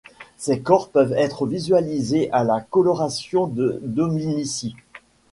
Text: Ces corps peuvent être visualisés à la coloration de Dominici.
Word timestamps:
Ces 0.35 0.61
corps 0.61 0.89
peuvent 0.89 1.13
être 1.13 1.45
visualisés 1.45 2.31
à 2.31 2.43
la 2.43 2.59
coloration 2.59 3.45
de 3.45 3.77
Dominici. 3.83 4.75